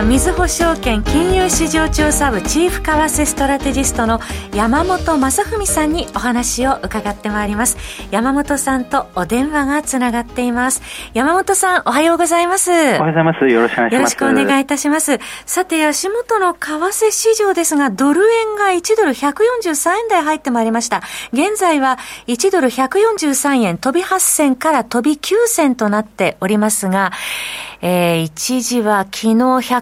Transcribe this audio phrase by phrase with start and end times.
[0.00, 4.18] はみずほ証券金融市場調査部チーフ為替ストラテジストの
[4.54, 7.76] 山本雅文さんにお話を伺ってまいります。
[8.10, 10.80] 山本さんとお電話がつながっています。
[11.12, 12.70] 山本さんおはようございます。
[12.70, 13.46] おはようございます。
[13.46, 13.94] よろしくお願いします。
[13.94, 15.18] よろしくお願いいたします。
[15.44, 21.02] さて足元の為替市場ですがドル円が1ドル143円台入ってまいりました。
[21.34, 27.12] 現在は1ドル143円飛び8銭から飛び9銭となっておりますが
[27.82, 29.34] えー、一時は昨日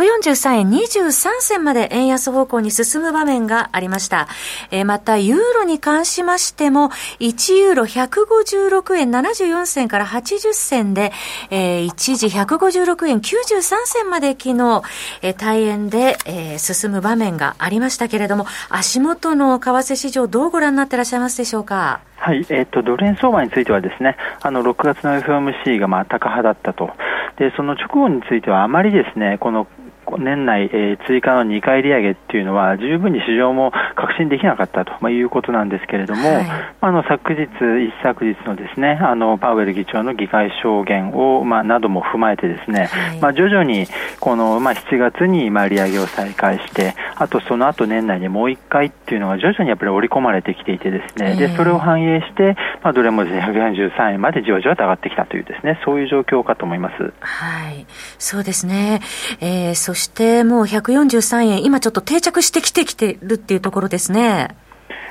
[0.00, 4.28] 143円23銭まで円安方向に進む場面がありました。
[4.70, 11.12] えー、また、ユーロに関しましても、1ユーロ156円74銭から80銭で、
[11.50, 14.82] えー、一時156円93銭まで昨日、
[15.22, 22.00] えー、大円で、えー、進む場面がありましたけれども、足元の為替市場どうご覧になっていらっしゃいますでしょうか？
[22.20, 26.90] はい、えっ、ー、と、ドル円相場についてはですね、あの、6月の FOMC がまあ、高派だったと。
[27.38, 29.66] で、その直後についてはあまりですね、この
[30.18, 36.46] 年内、えー、追加の2回利上げっていうのは十分に市場も確信できなかったと、まあ、いうことなんですけれども、はい、
[36.80, 37.48] あの昨日、一
[38.02, 43.86] 昨日のですねあのパウエル議長の議会証言を、まあ、なども踏まえてですね、はい、まあ、徐々に
[44.20, 57.12] この、まあ、7月にまあ利上げを再開してあとその後年内にもう1回っていうのが徐々にやっぱり織り込まれてきていてですね、でそれを反映して、まあ、どれもですね143円までじわじわと上がってきたというですねそういう状況かと思います。
[57.20, 57.86] はい、
[58.18, 59.00] そうですね、
[59.40, 64.56] えー、そししてもう143円、今ちょっと定着してきてきてるっていうところですね。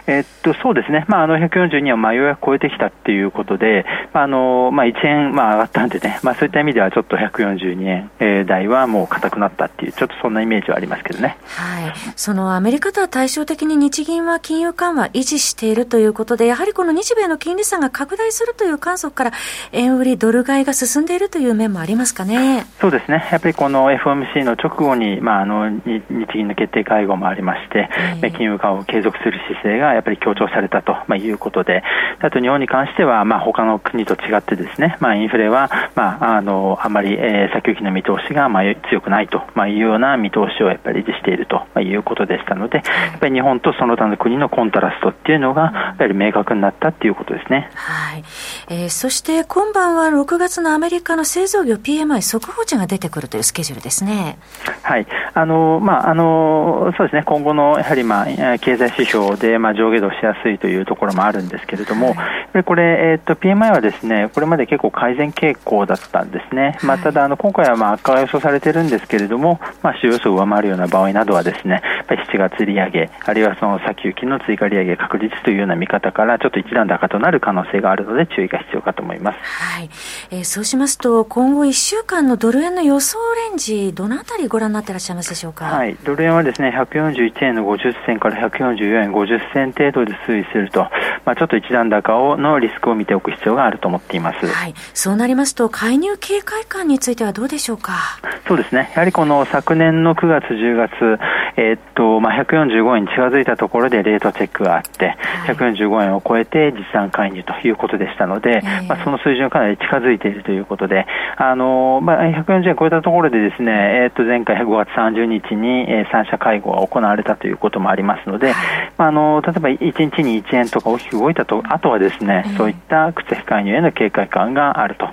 [0.07, 19.31] えっと、そうですね、まあ、あの142はまあようやく超えてきたっていうことで、まあのまあ、1円まあ上がったんでね、まあ、そういった意味ではちょっと142円、えー、台はもう硬くなったっていう、ちょっとそんなイメージはありますけどね、はい、そのアメリカとは対照的に日銀は金融緩和維持しているということで、やはりこの日米の金利差が拡大するという観測から、
[19.71, 22.65] 円売りドル買いが進んでいるという面もありますかね？
[22.79, 27.89] そうですね、やっぱりこの FOMC の直後に、まあ、あの日銀の決定会合もありまして、
[28.21, 31.83] えー、金融緩和を継続する姿勢がやっぱり強調されたと、まあ、いうことで、
[32.19, 42.83] あと日本に関しては、まあ、他の国と違ってですね、まあ、インフレは、まあ、あの、あまり、えー、先行きの見通しが、まあ、強くないと、まあ、いうような見通しをやっぱり維持していると、まあ、いうことでしたので、や
[43.15, 47.69] っぱり日本とその他の国のコントラストっていうのが、やっぱり明確になったっていうことですね。
[47.75, 48.23] はい。
[48.69, 54.37] えー、そして今晩は6月のアメリカの製造業 PMI 速報値が出てくるというスケジュールですね。
[54.83, 55.07] はい。
[55.33, 58.25] あの、まあ、あの、そうですね、今後のやはり、まあ、
[58.59, 79.89] 経済指標で、まあ、上下動しやすいというところもあるんですけれども、はい、これ、えーと、PMI はですねこれまで結構改善傾向だったんですね、まあ、ただあの、今回はまあ悪化が予想されているんですけれども、まあ、主要予想を上回るような場合などはですねやっぱり7月利上げ、あるいはその先行きの追加利上げ確実というような見方から、ちょっと一段高となる可能性があるので、注意が必要かと思います、はい。
[80.31, 83.17] えー、そうしますと、今後1週間のドル円の予想
[83.49, 90.81] レンジ、どのあたりご覧になっていらっしゃいますでしょうか、はい、ドル円はですね141円の50銭から144円50銭程度で推移すると、
[91.25, 98.19] まあ、ちょっと一段高をのリスクを見ておく必要があると思っています、はい、そうなりますと、介入警戒感についてはどうでしょうか？
[98.47, 101.19] そうですね、やはりこの昨年の9月、10月、
[101.59, 111.05] えー、っとまあ、145円に近づいたところでレートチェックがあって、はい、145円を超えて実弾介入ということでしたので、えー、まあ、その水準かなり近づいているということで、
[111.35, 113.71] あのまあ、140円超えたところでですね、
[114.03, 125.09] えー、っと前回5月30日に、えー、3者会合が行われたということもありますので、はい、まあ、あの例えば1日に1円とか大きく動いたと、あとはですね、そういった口先介入への警戒感があると。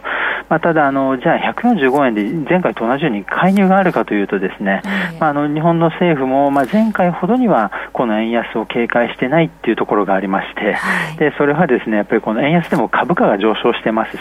[0.48, 4.82] まあ、ただあの、じゃあ145円で前回と同じように介入があるかというとですね、
[5.18, 10.76] まあ、あの日本の政府も、まあ、前回ほどにはこの円安を警戒してないっていうところがありまして、
[11.18, 14.20] でそれはですねやっぱりこの円安でも株価が上昇してますし、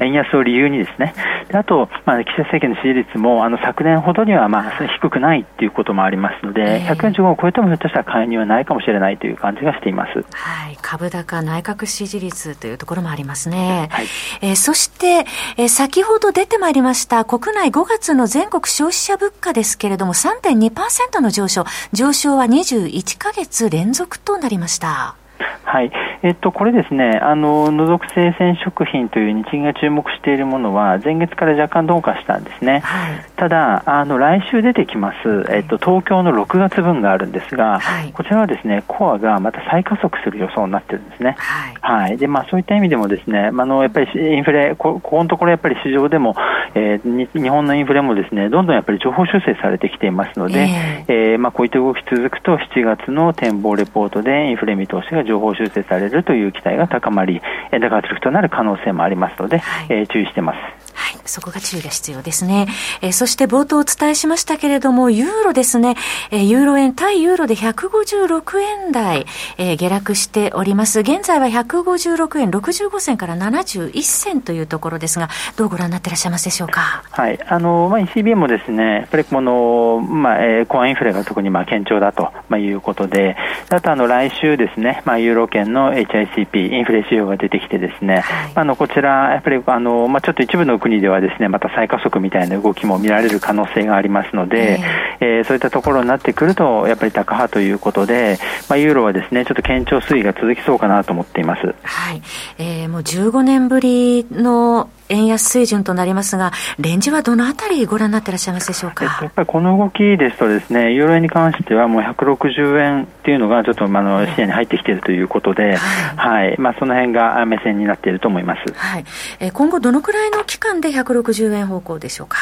[0.00, 1.14] 円安を理由にですね、
[1.48, 10.24] であと、まあ、岸田政権の支持率もあの昨年ほどにはまあ低くないっていうこともありますので、145を超えてもひょっとしたら介入はないかもしれないという感じがしています。
[10.32, 13.88] はい、株高内閣支持率というところもありますね。
[13.90, 14.06] はい、
[14.40, 15.24] えー、そして、
[15.56, 25.21] えー、え先ほど出てまいりました国内5月の全国消費者物価ですけれども3.2%の上昇、上昇は21か月連続となりました。
[25.64, 25.92] はい。
[26.22, 32.80] えっと、これですね、あの、除属生鮮食品という日銀が注目しているものは、前月から若干鈍化したんですね。
[32.80, 41.36] はい、ただ、あの、来週出てきます、えっと、東京の6月分があるんですが、はい、こちらはですね、コアがまた再加速する予想になってるんですね。
[41.38, 42.08] はい。
[42.08, 46.34] はい、で、まあ、そういった意味でもですね、あの、やっぱりインフレ、こ、ここのところやっぱり市場でも、
[46.74, 57.40] えー、日本のインフレもですね、どんどんやっぱり情報修正されてきていますので、えー、えー、まあ、こういった動き続くと、7月の展望レポートでインフレ見通しが情報修正されるという期待が高まり、
[57.70, 60.81] 高圧力となる可能性もありますので、はい、えー、注意してます。
[61.22, 62.66] はい、そこが注意が必要ですね。
[63.00, 65.96] えー、そして冒頭お伝えしましたけれども、ユーロですね、
[66.30, 69.26] えー、ユーロ円、対ユーロで156円台、
[69.58, 71.00] えー、下落しております。
[71.00, 77.04] 現在は156円65銭から71銭というところですが、どうご覧になっていらっしゃいますでしょうか？
[77.10, 83.36] はい、あの、まあ、ECB もですね、やっぱりこの、まあ、えー、コアインフレが特にまあ堅調だと、まあ、いうことで、
[83.70, 94.80] あとあの、来週ですね、まあ、ユーロ圏の HICP、インフレ指標が出てきてですね、はい、あの、こちら、やっぱりあの、まあ、ちょっと一部の国ではですね、また再加速みたいな動きも見られる可能性がありますので、
[95.20, 98.38] えー、えー、そういったところになってくると、やっぱり高派ということで、
[98.68, 101.74] まあ、ユーロはですね、ちょっと堅調推移が続きそうかなと思っています。
[101.82, 102.22] はい。
[102.58, 106.50] えー、もう15年ぶりの円安水準となりますが、
[106.80, 109.04] レンジはどのあたりご覧になっていらっしゃいますでしょうか？
[109.04, 118.72] やっぱりこの動きですとですね、ユーロ円に関してはもう160円っていうのがちょっとあの視野に入ってきているということで、はい、はい、まあその辺が目線になっていると思います。
[118.72, 119.04] はい。
[119.38, 122.38] えー、今後どのくらいの期間で160円方向でしょうか？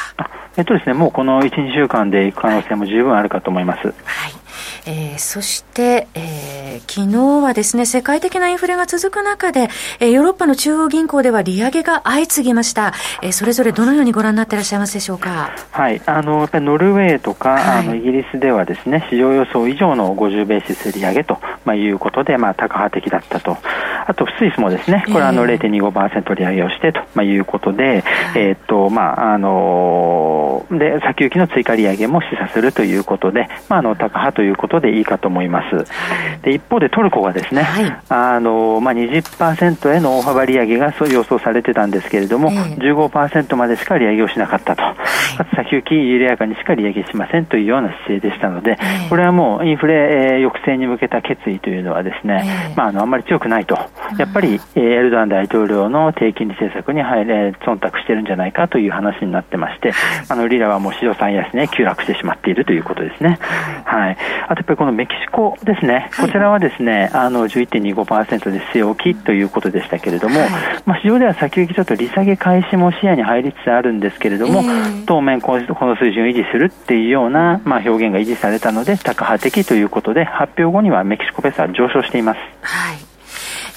[0.57, 3.87] えっとですね、もうこの1、2週間でいく可能性も十分あるかと思います。
[3.87, 3.95] はい
[4.87, 6.23] えー、そして、えー、
[6.93, 9.69] 昨日はですね、世界的なインフレが続く中で、
[10.01, 12.95] えー、ヨーロッパの中央銀行では利上げが相次ぎました。
[13.23, 15.53] えー、それぞれどのようにご覧になっていらっしゃいますでしょうか？
[15.71, 23.57] はい、あの、やっぱりノルウェーとか、はい、あの、イギリスではですね、市場予想以上の50ベーシス利上げと、まあ、いうことで、まあ、高派的だったと。
[24.11, 28.03] あと、スイスもですね、これはあの0.25%利上げをしてと、まあ、いうことで、
[28.35, 35.87] えー、っと、まあ、あので、先行きの追加利上げも示唆するということで、まあ、あの、高派ということでいいかと思います。
[36.43, 44.83] で、一方でトルコがですね、はい、あの、まあ、20%への大幅利上げがそう予想されてたんですけれども、えー、15%までしか利上げをしなかったと。
[45.55, 53.79] 先行き緩やかにしか利上げしませんというような姿勢でしたので、えー、これはもうインフレ、えー、抑制に向けた決意というのはですね、えー、まあ、あの、あんまり強くないと。
[54.19, 59.93] やっぱり、えー、エルドアン大統領の低金利政策に入れ、忖度してるんじゃないかという話になってまして、
[60.29, 63.39] あの、リラはもう史上最安値、ね、急落してしまっているということですね。
[63.85, 64.17] はい。
[64.49, 70.41] あとやっぱりこのメキシコですね、こちらはですね、あの、11.25%で据え置きということでしたけれども、
[70.87, 74.63] まあ、市場では先行きちょっと利下げ開始も視野に入りつつあるんですけれども、
[75.07, 82.39] 当面この水準を維持するっていうような、まあ、表現が維持されたので、高派的ということで、発表後にはメキシコペースは上昇しています。
[82.63, 83.10] はい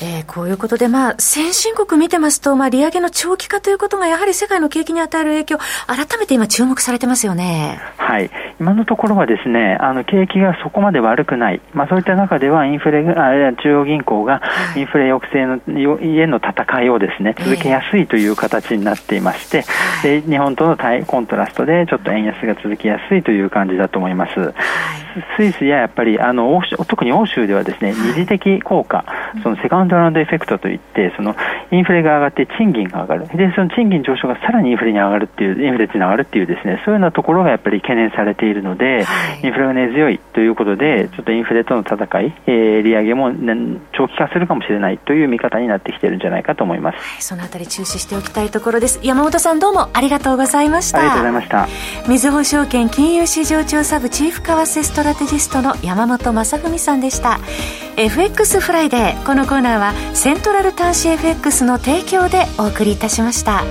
[0.04, 5.58] えー、こういうことで、まあ、先進国見てますと、まあ、利上げの長期化ということが、やはり世界の景気に与える影響、
[5.88, 7.80] 改めて今、注目されてますよね。
[7.96, 8.30] はい。
[8.60, 11.62] 今のところはですね、あの、景気がそこまで悪くない。
[11.74, 13.14] まあ、そういった中では、インフレが、
[13.54, 14.42] 中央銀行が、
[14.76, 19.64] インフレ抑制の、への戦いをですね、続けやすいという形になっていまして、
[20.04, 24.40] えー、で、日本との対コントラストで、ちょっと円安が続きやすいという感じだと思います。
[24.40, 24.54] はい、
[25.38, 29.06] スイスややっぱり、あの、特に欧州ではですね、二次的効果、
[29.44, 31.36] そのセカンドラウンドエフェクトといって、その
[31.72, 33.28] インフレが上がって賃金が上がる。
[33.28, 46.96] で、その賃金上昇がさらにインフレに上がるっていう、インフレに上がるっていうですね、そういうようなところがやっぱり懸念されているので、はい、インフレが根強いということで、ちょっとインフレとの戦い、えー、利上げも、ね、長期化するかもしれないという見方になってきてるんじゃないかと思います。
[46.98, 49.00] はい、そのあたり注視しておきたいところです。
[49.04, 51.00] 山本さんどうもありがとうございました。
[51.00, 51.68] ありがとうございました。
[52.08, 57.42] みずほ証券金融市場調査部チーフ為替ストラテジストの山本正文さんでした。
[57.98, 59.26] FX フライデー。
[59.26, 63.66] このコーナーはセントラル短資 FX の提供でお送りいたしました。